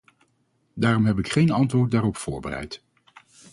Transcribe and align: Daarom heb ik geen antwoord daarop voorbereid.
Daarom 0.73 1.05
heb 1.05 1.19
ik 1.19 1.31
geen 1.31 1.51
antwoord 1.51 1.91
daarop 1.91 2.17
voorbereid. 2.17 2.83